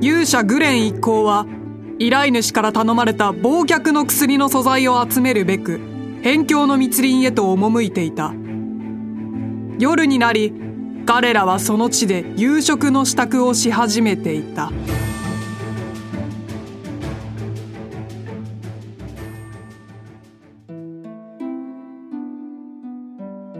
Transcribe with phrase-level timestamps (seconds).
[0.00, 1.46] 勇者グレン一行は
[1.98, 5.80] 依頼主から頼まれた忘却の薬の素材を集めるべく
[6.22, 8.32] 辺境の密林へと赴いていた。
[9.78, 10.52] 夜になり
[11.06, 14.70] 彼らはその地で夕食の支度をし始めていた。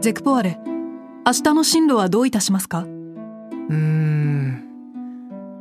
[0.00, 0.60] ゼクポワレ
[1.26, 2.86] 明日の進路はどういたしますか？
[3.68, 4.62] うーん。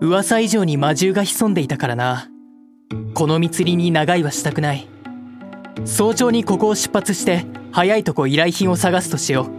[0.01, 2.29] 噂以上に魔獣が潜んでいたからな。
[3.13, 4.87] この密林に長居はしたくない。
[5.85, 9.49] 早朝にここを出発して早いとこ依頼品を探すとしよ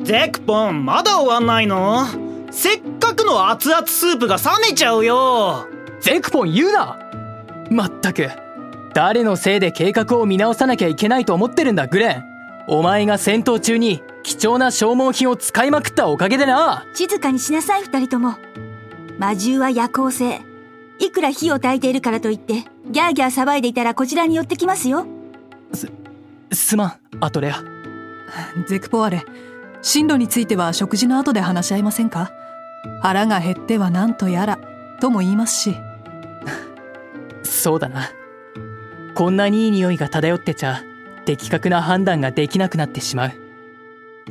[0.00, 0.04] う。
[0.04, 2.06] ゼクポンまだ終わんないの？
[2.50, 5.66] せっかくの熱々スープが冷めちゃうよ。
[6.00, 6.98] ゼクポン言うな！
[7.70, 8.30] まったく。
[8.94, 12.24] 誰のせいで計画を見直さなきゃいけないと思ってるんだグレン。
[12.68, 16.86] お前が戦闘中に貴重な消耗品を使いまくったおかげでな。
[16.94, 18.36] 静かにしなさい二人とも。
[19.18, 20.40] 魔獣は夜行性。
[20.98, 25.06] いくら火を焚いているからといってギャーギャー騒いでいたらこちらに寄ってきますよ。
[25.72, 25.88] す
[26.52, 27.62] すまんアトレア。
[28.66, 29.24] ゼクポワレ
[29.80, 32.32] 進路については食事の後で話し合いませんか？
[33.00, 34.58] 腹が減っては何とやら
[35.00, 35.76] とも言いますし。
[37.42, 38.10] そうだな。
[39.14, 40.82] こんなにいい匂いが漂ってちゃ
[41.24, 43.32] 的確な判断ができなくなってしまう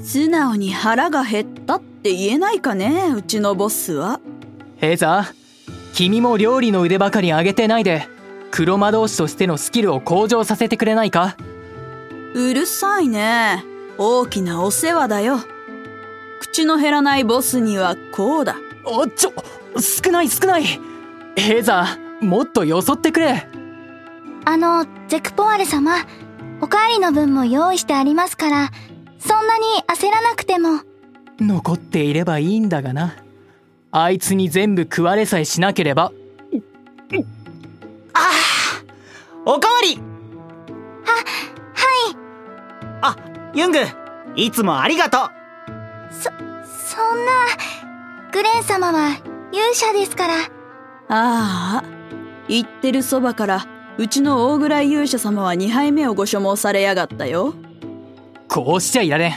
[0.02, 4.20] 素直に腹が減ったって言えないかねうちのボスは。
[4.78, 5.34] ヘイザー
[5.94, 8.08] 君も料理の腕ばかり上げてないで
[8.52, 11.36] 黒魔導士としてのスキルを向上させてくれないか？
[12.34, 13.64] うるさいね。
[13.98, 15.40] 大きなお世話だよ。
[16.40, 18.56] 口の減らないボスにはこうだ。
[18.86, 19.34] おちょ
[19.80, 20.64] 少ない少ない。
[21.36, 23.48] ヘイザーもっとよそってくれ。
[24.46, 25.96] あのゼクポワレ様
[26.62, 28.72] おかわりの分も用意してありますから
[29.20, 30.82] そんなに焦らなくても。
[31.40, 33.16] 残っていればいいんだがな。
[33.92, 36.12] あいつに全部食われさえしなければ。
[38.14, 38.32] ああ
[39.46, 39.96] おかわり。
[39.96, 41.14] は
[41.74, 42.16] はい。
[43.02, 43.16] あ
[43.54, 43.80] ユング
[44.36, 45.30] いつもありがとう。
[46.14, 46.30] そ
[46.96, 47.32] そんな
[48.32, 49.18] グレン様は
[49.52, 50.34] 勇者ですから。
[51.10, 51.84] ああ
[52.50, 53.66] 言ってるそばから
[53.98, 57.54] うちの大蔵勇者様は2杯目をご所望されやがったよ
[58.50, 59.34] こうしちゃいられん。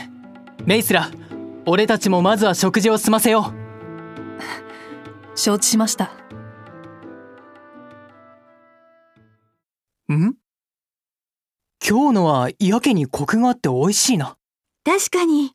[0.65, 1.11] メイスラ
[1.67, 5.39] 俺たちもまずは食事を済ませよう。
[5.39, 6.13] 承知しました。
[10.13, 10.35] ん？
[11.87, 14.37] 今日のはやけにコクがあって美味しいな。
[14.85, 15.53] 確かに。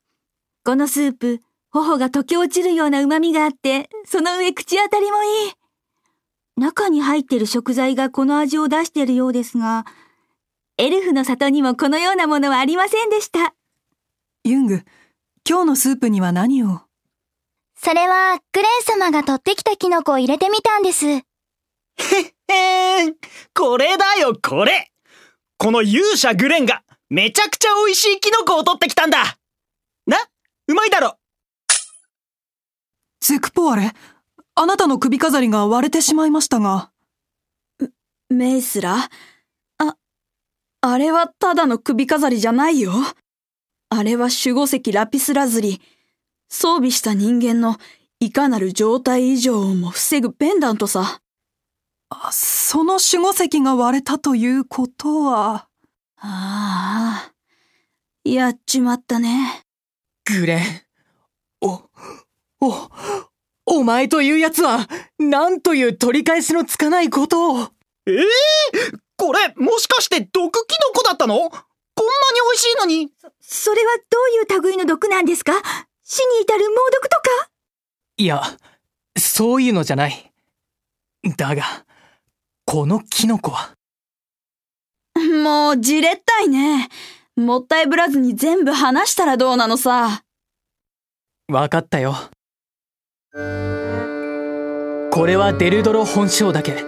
[0.64, 1.40] このスープ
[1.72, 5.52] 頬が溶け落ちるような旨味があってその上口当たりもいい。
[6.58, 9.86] 中に入ってる食材がこの味を出しているようですが
[10.78, 13.54] エルフの里にもこのようなものはありませんでした。
[14.44, 14.84] ユング、
[15.50, 16.82] 今日のスープには何を？
[17.78, 21.06] それは、グレン様が取ってきたキノコを入れてみたんです。
[21.08, 21.24] へっ
[22.50, 23.16] へーん、
[23.54, 24.92] これだよ、これ。
[25.58, 29.38] この勇者グレンが、めちゃくちゃ美味しいキノコを取ってきたんだ。
[30.06, 30.18] な、
[30.68, 31.18] うまいだろ。
[33.22, 33.94] ゼクポワレ？
[34.56, 36.92] あなたの首飾りが割れてしまいましたが。
[38.30, 39.10] メイスラ？
[40.88, 42.92] あれはただの首飾りじゃないよ。
[43.90, 45.82] あれは守護石ラピスラズリ。
[46.48, 47.78] 装備した人間の
[48.20, 51.22] いかなる状態異常をも防ぐペンダントさ。
[52.32, 55.68] その守護石が割れたということは。
[56.18, 57.32] ああ、
[58.24, 59.64] やっちまったね。
[60.26, 60.62] グレン。
[61.62, 61.82] お、
[62.62, 62.90] お、
[63.66, 67.70] お前という奴は、なんという取り返しのつかないことを。
[68.06, 71.36] ええー、これ、もしかして毒キノコだったの？
[71.38, 71.60] こんなに
[72.52, 73.12] 美味しいのに。
[73.20, 75.54] そ、それはどういう類の毒なんですか？
[76.04, 77.50] 死に至る猛毒とか？
[78.18, 78.42] いや、
[79.18, 80.32] そういうのじゃない。
[81.38, 81.64] だが、
[82.66, 83.72] このキノコは。
[85.44, 86.90] もう、じれったいね。
[87.38, 90.24] もったいぶらずに全部話したらどうなのさ。
[91.48, 92.16] わかったよ。
[93.34, 96.84] これはデルドロ本性だけ。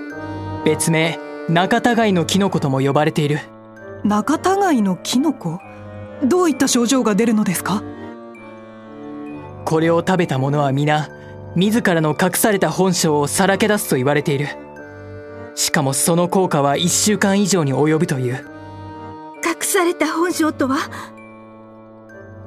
[0.66, 1.18] 別名、
[1.50, 3.40] 仲違いのキノコとも呼ばれている。
[4.04, 5.60] 仲違いのキノコ？
[6.24, 7.84] どういった症状が出るのですか？
[9.66, 11.10] これを食べた者は皆
[11.56, 14.48] 自らの隠された本性をさらけ出すと言われている。
[15.56, 18.46] しかもその効果は1週間以上に及ぶという。
[19.44, 20.78] 隠された本性とは？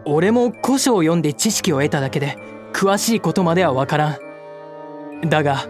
[0.05, 2.39] 俺も古書を読んで知識を得ただけで
[2.73, 4.19] 詳しいことまではわから
[5.23, 5.29] ん。
[5.29, 5.67] だが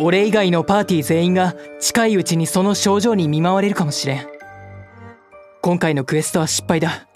[0.00, 4.26] 俺以外のパーティー全員が近いうちにその症状に見舞われるかもしれん。
[5.60, 7.08] 今回のクエストは失敗だ。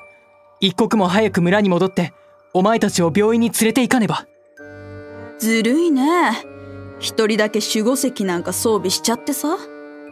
[0.60, 2.12] 一刻も早く村に戻って
[2.52, 4.26] お前たちを病院に連れて行かねば。
[5.38, 6.32] ずるいね。
[6.98, 9.56] 一人だけ守護石なんか装備しちゃってさ。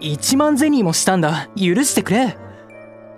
[0.01, 1.49] 1万ゼニーもしたんだ。
[1.57, 2.37] 許してくれ。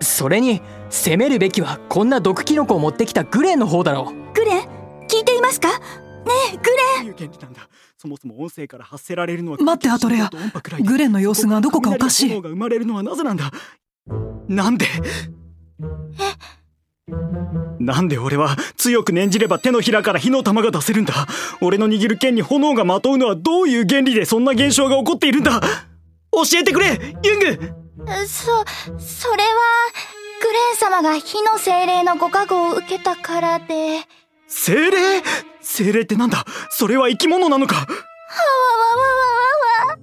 [0.01, 4.63] それに攻めるべきはこんな毒キノコを持ってきたグレンの方だろグレン、
[5.09, 5.69] 聞いていますか？
[6.57, 7.69] グレンどういう原理なんだ。
[7.97, 10.31] そもそも音声から発せられるのは待ってアトレア。
[10.83, 13.51] グレンの様子がどこかおかしいが生まれるのはなぜなんだ？
[14.49, 14.87] なんで？
[17.79, 21.27] なんで俺は強く念じれば手のひらから火の玉が出せるんだ？
[21.61, 25.61] 俺の握る剣に炎がまとうのはどういう原理でそんな現象が起こっているんだ？
[26.33, 27.83] 教えてくれユング！
[28.27, 28.65] そ、
[28.99, 29.51] それは、
[30.43, 34.01] グレン様が火の精霊のご加護を受けたからで、
[34.55, 35.23] 精霊？
[35.63, 36.45] 精霊ってなんだ？
[36.71, 37.77] それは生き物なのか？
[37.77, 37.97] わわわ
[38.97, 39.99] わわわ。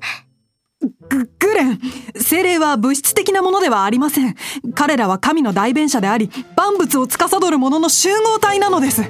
[1.10, 1.80] ググレン
[2.16, 4.36] 精霊は物質的なものではありません。
[4.76, 9.04] 彼らは神の代弁者であり万物を司る者の集合体なのです。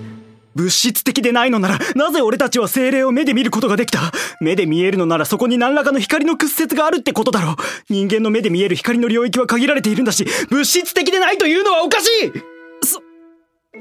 [0.56, 4.12] 物質的でないのならなぜ俺たちは精霊を目で見ることができた？
[4.42, 7.56] 目で見えるのならそこに何らかの光の屈折があるってことだろう。
[7.90, 12.32] 人間の目で見える光の領域は限られているんだし物質的でないというのはおかしい！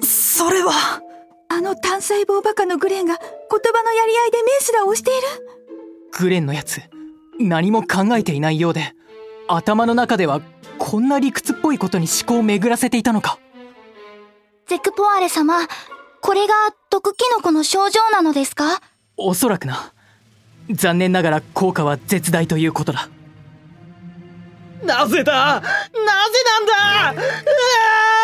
[0.05, 1.00] それは
[1.58, 5.22] あの単細胞バカのグレンが言葉のやり合いでメースラをしている。
[6.16, 6.81] グレンのやつ
[7.40, 8.94] 何も考えていないようで
[9.49, 10.40] 頭の中では
[10.78, 13.40] こんな理屈っぽいことに思考を巡らせていたのか。
[14.69, 15.66] ゼクポアレ様、
[16.20, 16.55] これが
[16.90, 18.81] 毒キノコの症状なのですか？
[19.16, 19.93] おそらくな。
[20.70, 23.08] 残念ながら効果は絶大ということだ。
[24.84, 25.60] なぜだ？
[25.60, 25.64] なぜ
[25.96, 27.14] なんだ？
[27.14, 28.18] うわー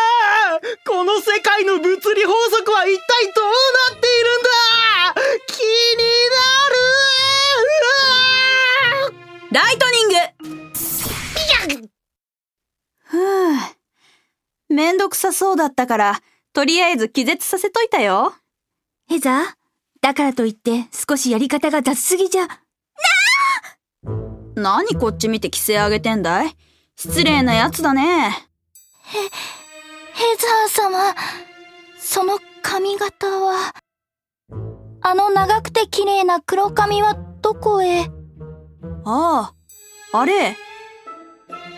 [0.86, 3.44] この世界の物理法則は一体どう
[3.90, 4.48] なっているんだ
[5.46, 6.36] 気にな
[9.10, 10.14] るライトニング
[13.04, 13.74] ふぅ。
[14.70, 16.22] めんどくさそうだったから、
[16.54, 18.34] とりあえず気絶させといたよ。
[19.06, 19.44] ヘザー
[20.00, 22.48] だからといって少しやり方が雑すぎじゃ。
[24.56, 26.56] 何こっち見て規制上げてんだい？
[26.96, 28.48] 失礼なやつだね。
[29.02, 29.18] ヘ
[30.36, 31.14] ザー様、
[31.98, 33.74] その髪型は、
[35.02, 38.10] あの長くて綺麗な黒髪はどこへ？
[39.04, 39.52] あ
[40.12, 40.56] あ、あれ。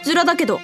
[0.05, 0.61] ズラだけど。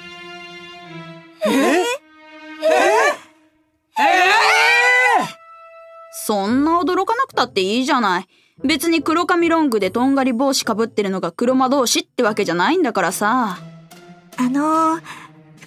[6.25, 8.27] そんな驚かなくたっていいじゃない。
[8.65, 13.59] 別に黒髪ロングでとんがり帽子かぶってるのが黒魔同士ってわけじゃないんだからさ。
[14.37, 15.03] あのー、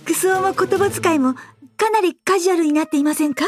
[0.05, 1.35] 服装も言葉遣いも
[1.75, 3.45] かなりカジュアルになっていませんか？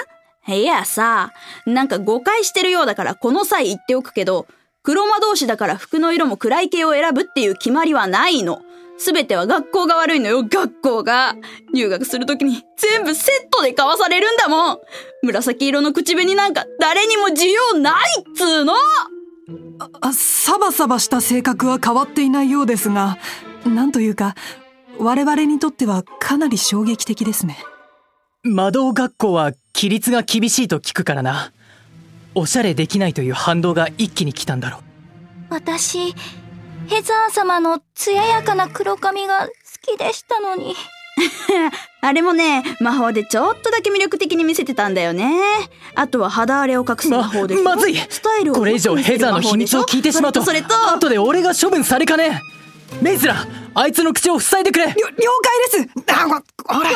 [0.48, 1.34] いやさ、
[1.66, 4.48] なんか誤解してるようだからこの際言っておくけど、
[4.84, 8.62] 黒魔同士だから服の色も暗い系を選ぶっていう決まりはないの。
[8.98, 11.36] すべては学校が悪いのよ、学校が。
[11.74, 14.80] 入学するときに全部セットで買わされるんだもん。
[15.24, 18.74] 紫色の口紅なんか誰にも需要ないっつーの
[20.02, 23.18] あサバサバした性格は変わっていないようですが
[23.66, 24.36] なんというか
[24.98, 27.58] 我々にとってはかなり衝撃的ですね
[28.54, 31.52] 魔導学校は規律が厳しいと聞くからな。
[32.36, 34.82] おしゃれできないという反動が一気に来たんだろう。
[35.50, 36.14] 私、
[36.88, 39.52] ヘザー様の艶やかな黒髪が好
[39.96, 40.76] きでしたのに。
[42.02, 45.34] あれもね、魔法でちょっとだけ魅力的に見せてたんだよね。
[45.96, 47.64] あとは肌荒れを隠す魔法でしょ？
[47.64, 47.96] ままずい。
[47.98, 50.44] スタイルをこれ以上ヘザーの秘密を聞いてしまうと。
[50.44, 50.92] それと、それと。
[50.96, 52.42] 後で俺が処分されかね。
[52.44, 52.57] え
[53.02, 54.88] メイズラあいつの口を塞いでくれ。
[54.88, 54.96] 了了
[55.76, 56.12] 解です。
[56.12, 56.30] あほ
[56.74, 56.90] ほら。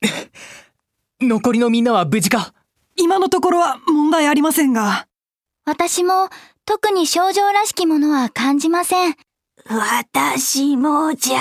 [1.20, 2.54] 残りのみんなは無事か。
[2.96, 5.06] 今のところは問題ありませんが。
[5.66, 6.30] 私も
[6.64, 9.16] 特に症状らしきものは感じません。
[9.68, 11.38] 私もじゃ。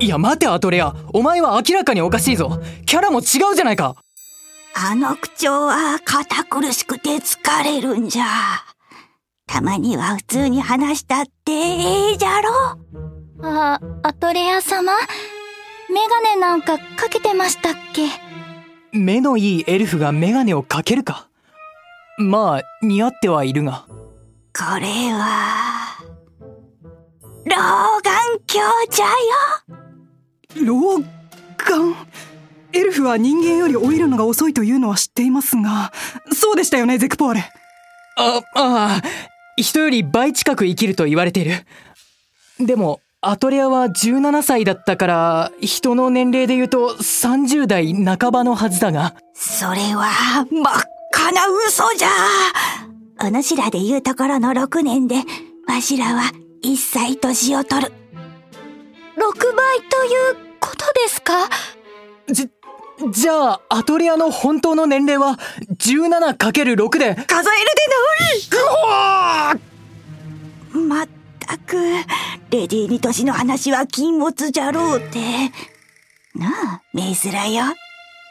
[0.00, 0.94] いや待てアトレア。
[1.12, 2.60] お前は明らかにおかしいぞ。
[2.86, 3.96] キャラも違うじゃないか。
[4.74, 8.24] あの口調は堅苦しくて疲れるんじゃ。
[9.48, 12.78] たまには普通に話したってええじゃろ？
[13.42, 14.92] あ、アトレア様？
[15.90, 18.02] メガネなんかかけてましたっけ？
[18.92, 21.28] 目のいいエルフがメガネをかけるか？
[22.18, 23.86] まあ似合ってはいるが。
[23.88, 25.96] これは、
[27.46, 27.54] 老
[28.02, 28.12] 眼
[28.46, 30.66] 鏡じゃよ。
[30.66, 30.98] 老
[31.56, 31.96] 眼？
[32.74, 35.90] エルフは人間より老いるのが遅いというのは知っていますが
[36.34, 37.50] そうでしたよねゼクポーレ。
[38.16, 39.02] あ、ああ、
[39.62, 41.52] 人より倍近く生きると言われている。
[42.58, 50.64] でも、アトレアは17歳だったから、人の年齢で言うと30代半ばのはずだが、それは、真っ
[51.12, 52.08] 赤な嘘じゃ。
[53.20, 55.16] お主らで言うところの6年で、
[55.66, 56.30] わしらは
[56.62, 57.92] 一歳年を取る。
[59.16, 61.32] 6倍ということですか？
[62.28, 62.48] じ、
[63.12, 65.38] じゃあ、アトリアの本当の年齢は
[65.76, 67.88] 17×6 で、数えるで
[68.88, 69.60] な
[70.74, 71.76] いまったく、
[72.50, 75.20] レディーに年の話は禁物じゃろうって。
[76.34, 77.62] なあ、メイスラよ。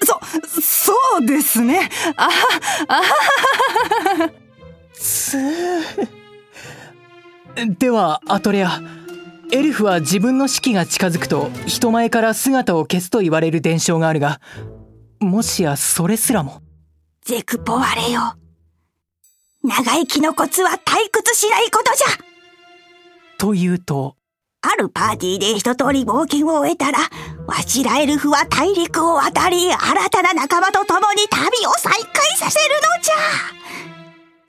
[0.04, 0.20] そ、
[0.62, 0.94] そ
[1.24, 1.90] うですね。
[2.18, 2.32] あは、
[2.88, 3.02] あは
[4.26, 4.32] は。
[4.94, 6.18] つー。
[7.78, 8.82] では、アトレア。
[9.52, 14.42] エルフは自分の死期が近づくと人前から姿を消すと言われる伝承があるが、
[15.20, 16.62] もしやそれすらも。
[17.24, 18.36] ゼクポワレよ。
[19.64, 22.08] 長生きのコツは退屈しないことじゃ
[23.38, 24.16] というと、
[24.62, 27.00] あるパーティーで一通り冒険を終えたら、
[27.48, 33.16] わしらエルフは大陸を渡り、新たな仲間と共に旅を再開させるのじゃ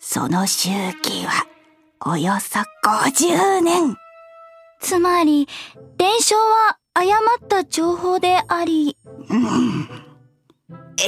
[0.00, 0.68] その周
[1.02, 1.46] 期は、
[2.04, 4.07] およそ50年。
[4.80, 5.48] つまり、
[5.96, 8.96] 伝承は誤った情報であり、
[9.28, 9.88] うん。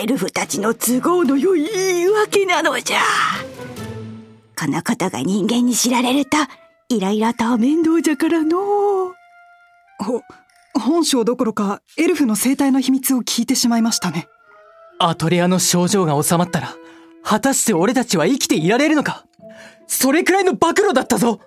[0.03, 2.99] エルフたちの都合の良い言い訳なのじゃ。
[4.59, 6.37] このことが人間に知られると、
[6.89, 8.59] イライラと面倒じゃからの
[9.99, 10.21] ほ、
[10.75, 14.29] 本性どころかエルフの生態の秘密を聞いてしまいましたね。
[14.99, 16.75] アトレアの症状が収まったら、
[17.23, 19.25] 果たして俺たちは生きていられるのか？
[19.87, 21.41] それくらいの暴露だったぞ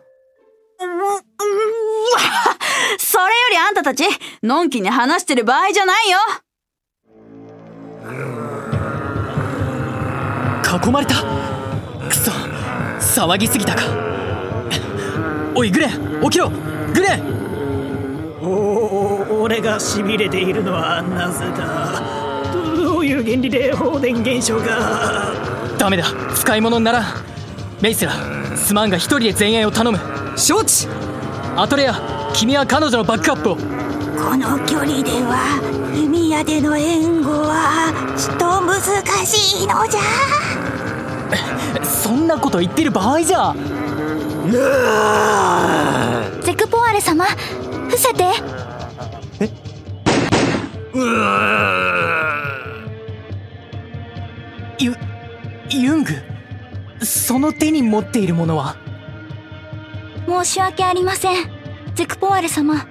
[2.99, 4.03] それよりあんたたち、
[4.41, 6.17] のんきに話してる場合じゃないよ
[10.85, 11.15] 囲まれた
[12.09, 12.31] くそ
[12.99, 13.83] 騒ぎすぎたか
[15.55, 17.21] おいグレン起きろグレン
[18.41, 22.01] おお俺が痺れているのはなぜだ
[22.75, 25.33] どういう原理で放電現象が
[25.77, 27.05] ダメだ使い物にならん
[27.81, 28.11] メイスラ
[28.57, 30.87] すまんが一人で前衛を頼む承知。
[31.55, 31.93] アトレア
[32.33, 33.55] 君は彼女のバックアップを。
[33.55, 33.61] こ
[34.35, 35.59] の距離では
[35.95, 38.81] 弓矢での援護はちと難
[39.25, 40.01] しいのじゃ。
[41.83, 43.53] そんなこと言ってる場合じゃ。
[46.41, 48.25] ゼクポワレ様、伏せて。
[54.79, 54.95] ユ
[55.69, 56.11] ユング
[57.03, 58.75] その手に持っているものは？
[60.43, 61.49] 申し訳ありません。
[61.95, 62.85] ゼクポワレ様。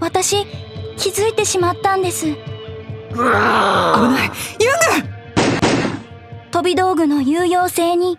[0.00, 0.44] 私、
[0.96, 2.26] 気づいてしまったんです。
[2.26, 2.34] 危
[3.20, 5.08] ないユング
[6.50, 8.18] 飛び道具の有用性に、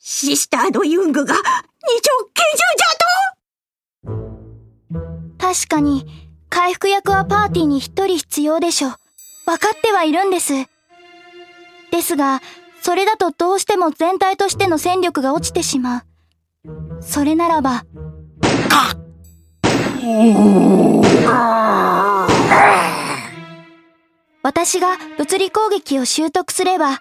[0.00, 1.44] シスターのユングが二丁
[2.34, 4.12] 拳銃じゃ
[5.38, 6.04] と確かに、
[6.50, 8.88] 回復役はパーティーに一人必要でしょ。
[8.88, 8.96] わ
[9.58, 10.52] かってはいるんです。
[11.92, 12.42] ですが、
[12.82, 16.02] それだとどうしても全体としての戦力が落ちてしまう。
[17.06, 17.84] それならば、
[24.42, 26.92] 私が物理攻撃を習得すれば、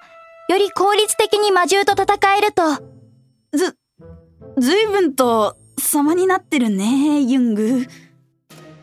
[0.49, 2.63] より効率的に魔獣と戦えると、
[3.53, 3.77] ず、
[4.57, 7.87] ずいぶんと様になってるね、ユング。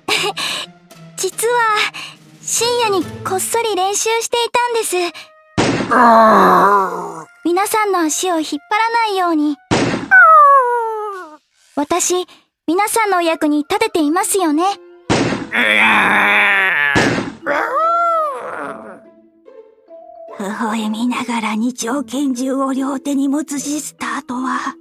[1.17, 1.55] 実は、
[2.43, 4.97] 深夜にこっそり練習していたんです。
[7.45, 9.57] 皆さんの足を引っ張らないように。
[11.77, 12.27] 私、
[12.67, 14.65] 皆さんのお役に立てていますよね。
[20.39, 24.75] 微笑みながら二丁拳銃を両手に持つシスターとは、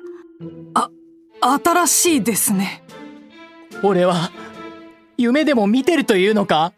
[1.42, 2.84] 新しいですね。
[3.84, 4.32] 俺は
[5.18, 6.74] 夢でも見てるというのか？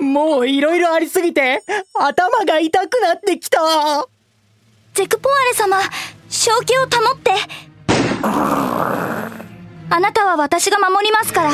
[0.00, 1.62] もういろいろありすぎて
[1.94, 3.60] 頭が痛くなってきた
[4.92, 5.78] ゼクポワレ様、
[6.28, 7.32] 正気を保って。
[8.26, 11.50] あなたは私が守りますから、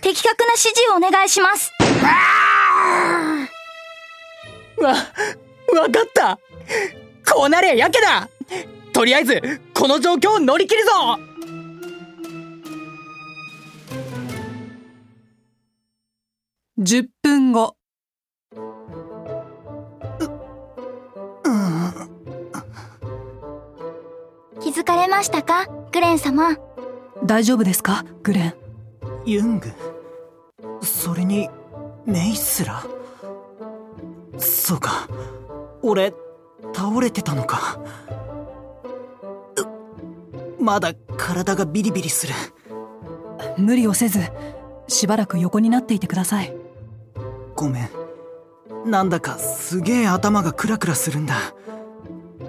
[0.00, 1.72] 的確な指示をお願いします。
[4.78, 6.38] わ、わかった
[7.28, 8.28] こうなりゃやけだ
[8.92, 10.90] とりあえず、この状況を乗り切るぞ
[16.78, 17.74] 10分後。
[24.60, 25.66] 気づかれましたか？
[25.96, 26.58] グレン様。
[27.24, 28.04] 大丈夫ですか？
[28.22, 28.54] グレン。
[29.24, 29.72] ユング。
[30.82, 31.48] それに
[32.04, 32.84] メイスラ。
[34.36, 35.08] そうか。
[35.80, 36.12] 俺
[36.74, 37.80] 倒れてたのか。
[40.58, 42.34] うまだ体がビリビリする。
[43.56, 44.20] 無理をせず、
[44.88, 46.54] しばらく横になっていてください。
[47.54, 47.88] ごめん。
[48.84, 51.36] なんだかすげえ頭がクラクラするんだ。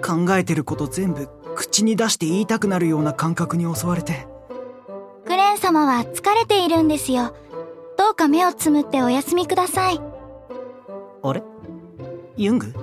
[0.04, 1.30] 考えてること全部
[1.78, 4.26] 口に出して言いたくなるような感覚に襲われて
[5.24, 7.36] グレン様は疲れているんですよ。
[7.96, 10.00] どうか目をつむってお休みください。
[11.22, 11.42] あれ？
[12.36, 12.74] ユング？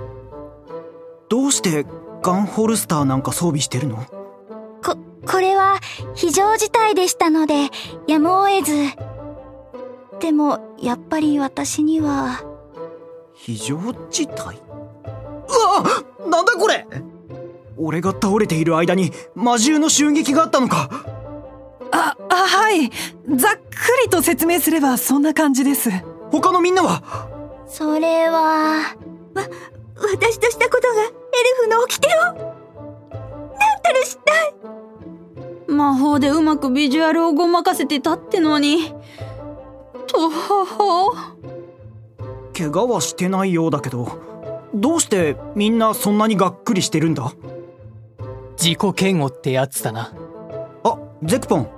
[1.28, 1.86] どうして
[2.22, 3.98] ガンホルスターなんか装備してるの？
[4.84, 4.96] こ、
[5.28, 5.80] これは
[6.14, 7.70] 非常事態でしたので、
[8.08, 8.74] やむを得ず。
[10.20, 12.44] でも、やっぱり私には。
[13.34, 13.78] 非常
[14.10, 14.58] 事態？
[14.58, 16.86] うわなんだこれ？
[17.78, 20.90] 俺が倒れている間に魔獣の襲撃があったのか
[21.92, 22.90] あ、あ、はい。
[23.36, 23.60] ざっく
[24.04, 25.90] りと説明すればそんな感じです。
[26.32, 27.04] 他のみんなは？
[27.68, 28.96] それは、
[29.34, 31.12] 私としたことがエル
[31.64, 32.20] フの掟を？
[32.20, 34.54] なんたるしたい。
[35.68, 38.94] 魔法でうまくビジュアルをごまかせてたってのに。
[40.08, 41.36] とはは。
[42.58, 44.20] 怪我はしてないようだけど
[44.74, 47.32] どうしてみんなそんなにがっくりしてるんだ？
[48.66, 50.12] 自己嫌悪ってやつだな。
[50.84, 51.70] あゼクポン。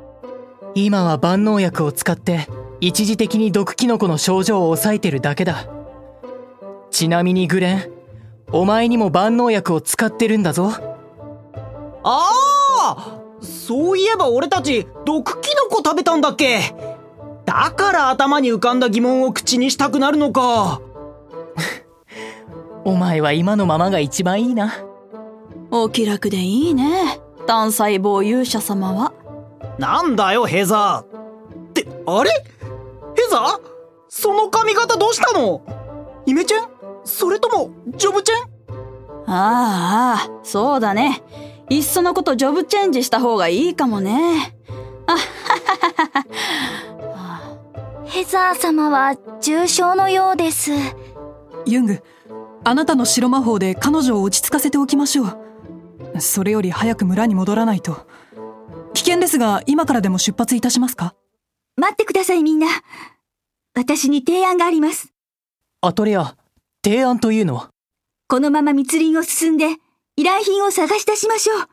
[0.74, 2.48] 今は万能薬を使って
[2.79, 5.67] 一時的に毒キノコの症状を抑えてるだけだ。
[6.89, 7.91] ちなみにグレン
[8.53, 10.72] お前にも万能薬を使ってるんだぞ。
[12.06, 12.32] あ
[12.79, 16.74] あそういえば俺たち毒キノコ食べたんだっけ？
[17.44, 20.79] だから頭に浮かんだ疑問を口にしたくなるのか。
[22.86, 24.87] お前は今のままが一番いいな
[25.71, 27.19] お気楽でいいね。
[27.45, 29.13] 単細胞勇者様は。
[29.77, 32.31] なんだよヘザーってあれ？
[33.15, 33.62] ヘザー？
[34.09, 35.62] その髪型どうしたの？
[36.25, 36.69] イメチェン？
[37.03, 39.29] それともジョブチェン？
[39.29, 41.21] ああ、そうだね。
[41.69, 44.55] いっそのことジョブチェンジした方がいいかもね。
[48.05, 50.71] ヘザー様は重症のようです。
[51.65, 52.01] ユング、
[52.63, 55.38] あなたの白魔法で彼女を落ち着かせておきましょう。
[56.19, 58.07] それより早く村に戻らないと。
[58.93, 61.15] 危険ですが、今からでも出発いたしますか？
[61.75, 62.67] 待ってくださいみんな。
[63.75, 65.13] 私に提案があります。
[65.81, 66.36] アトレア
[66.83, 67.69] 提案というのは？
[68.27, 69.75] このまま密林を進んで
[70.15, 71.67] 依頼品を探し出しましょう。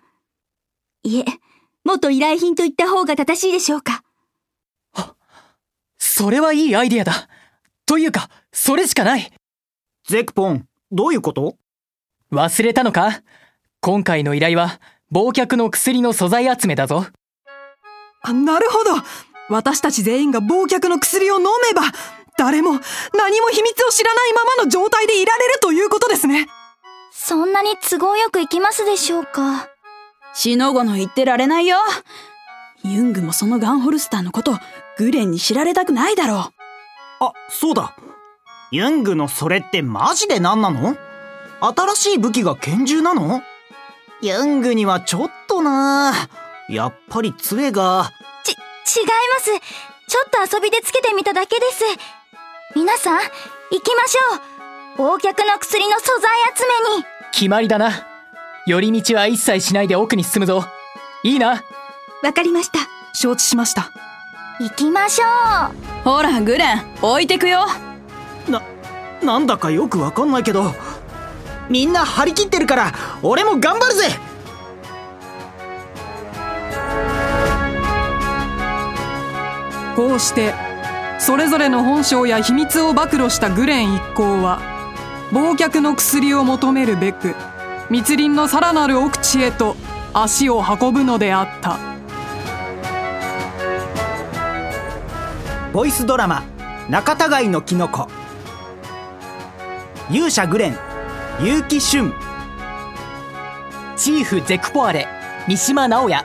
[1.04, 1.24] いえ、
[1.84, 4.02] 元依頼品と言った方が正しいでしょうか。
[5.98, 7.28] それはいいアイデアだ
[7.86, 9.32] というかそれしかない
[10.06, 11.56] ゼクポンどういうこと？
[12.30, 13.22] 忘れたのか？
[13.86, 14.80] 今回の依頼は
[15.12, 17.04] 忘却の薬の素材集めだぞ
[18.22, 18.92] あなるほど
[19.50, 21.82] 私たち全員が忘却の薬を飲めば、
[22.38, 22.70] 誰も
[23.12, 26.46] 何も秘密を知らないままの状態でいられるということですね。
[27.12, 29.68] そんなに都合よくいきますでしょうか
[30.32, 31.76] しのごの言ってられないよ。
[32.84, 34.58] ユングもそのガンホルスターのこと、
[34.96, 36.38] グレンに知られたくないだろう。
[37.20, 37.94] あそうだ
[38.70, 40.96] ユングのそれってマジで何なの？
[41.60, 43.42] 新しい武器が拳銃なの？
[44.24, 46.14] ユングにはちょっとな
[46.70, 48.10] やっぱり杖が
[48.42, 49.50] ち、違います。
[50.06, 51.84] ちょっと遊びでつけてみただけです。
[52.74, 53.22] 皆さん、行
[53.82, 55.16] きましょう。
[55.18, 57.04] 忘却の薬の素材集めに。
[57.32, 57.90] 決まりだな
[58.66, 60.64] 寄り道は一切しないで奥に進むぞ
[61.22, 61.62] いいな
[62.22, 62.78] わかりました。
[63.12, 63.90] 承知しました。
[64.58, 66.08] 行きましょう。
[66.08, 67.66] ほら、グレン、置いてくよ。
[68.48, 68.62] な
[69.22, 70.72] なんだかよくわかんないけど
[71.68, 74.08] みんな張り切ってるから俺も頑張るぜ。
[79.96, 80.52] こうして、
[81.20, 84.60] それぞれの本性や秘密を暴露したグレン一行は、
[85.30, 87.36] 忘却の薬を求めるべく、
[87.90, 89.76] 密林のさらなる奥地へと
[90.12, 91.78] 足を運ぶのであった。
[95.72, 96.44] ボイスドラマ
[96.88, 98.08] 「仲違いのキノコ」
[100.08, 100.93] 勇者グレン
[101.40, 102.14] 結城俊
[103.96, 105.06] チーフゼクポアレ
[105.48, 106.24] 三島直也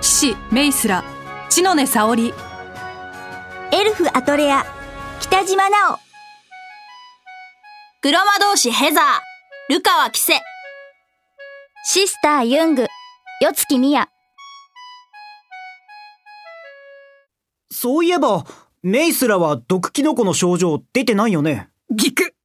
[0.00, 1.02] 騎士メイスラ、
[1.50, 2.32] 千野根沙織、
[3.72, 4.64] エルフアトレア、
[5.20, 5.98] 北島直。
[8.00, 10.34] 黒魔同士ヘザー、ルカワキセ。
[11.84, 12.88] シスターユング、よ
[13.52, 14.08] つきみや。
[17.72, 18.44] そういえば
[18.84, 22.35] メイスラは毒キノコの症状出てないよねギク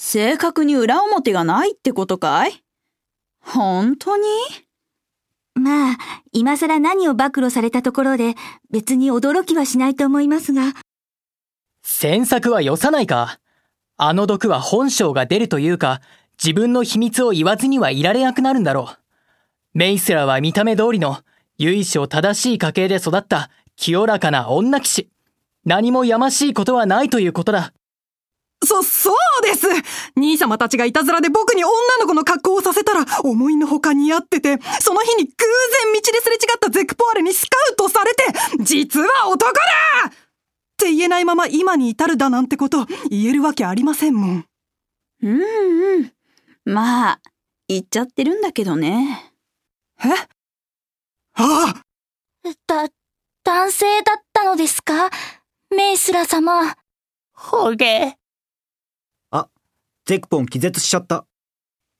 [0.00, 2.62] 正確に裏表がないってことかい？
[3.40, 4.24] 本当に？
[5.54, 5.96] まあ、
[6.32, 8.36] 今更何を暴露されたところで、
[8.70, 10.72] 別に驚きはしないと思いますが、
[11.82, 13.40] 詮索はよさないか？
[13.96, 16.00] あの毒は本性が出るというか
[16.40, 18.98] 自分の秘密を言わずにはいられなくなるんだろう。
[19.74, 21.18] メイスラは見た目通りの
[21.56, 25.10] 由緒正しい家系で育った清らかな女騎士。
[25.64, 27.72] 何もやましいことはないということだ
[28.64, 29.66] そ、そうです
[30.16, 38.24] 兄様たちがいたずらで僕に女の子の格好をさせたら、思いのほか似合ってて、その日に偶然道ですれ違ったゼクポアレにスカウトされて、
[38.60, 39.60] 実は男だ
[40.08, 40.10] っ
[40.76, 44.46] て言えないまま今に至るだなんてこと言えるわけありませんもん。
[45.22, 46.12] うんうん。
[46.64, 47.20] まあ、
[47.68, 49.32] 言っちゃってるんだけどね。
[50.04, 50.08] え？
[51.40, 51.82] ああ
[52.66, 52.88] だ、
[53.44, 55.10] 男性だったのですか？
[55.74, 56.76] メイスラ様。
[57.32, 58.16] ほげ。
[60.08, 61.26] ゼクポン気絶しちゃった。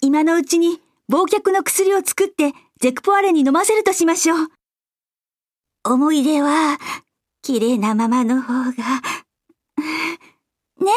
[0.01, 0.81] 今のうちに
[1.13, 4.49] 忘却の薬を作ってゼクポアレに飲ませるとしましょう。
[5.85, 6.79] 思い出は、
[7.43, 8.73] 綺麗なままの方が、
[10.81, 10.91] ね。